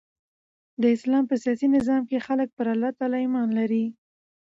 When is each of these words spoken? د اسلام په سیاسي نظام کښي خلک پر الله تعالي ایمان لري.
د 0.81 0.83
اسلام 0.95 1.23
په 1.29 1.35
سیاسي 1.43 1.67
نظام 1.75 2.01
کښي 2.09 2.19
خلک 2.27 2.49
پر 2.57 2.67
الله 2.73 2.91
تعالي 2.97 3.17
ایمان 3.23 3.47
لري. 3.59 3.85